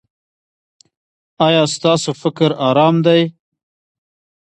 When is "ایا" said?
1.47-1.63